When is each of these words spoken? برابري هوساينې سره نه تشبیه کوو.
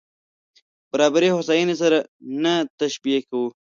برابري 0.91 1.29
هوساينې 1.35 1.75
سره 1.81 1.97
نه 2.43 2.53
تشبیه 2.79 3.19
کوو. 3.29 3.47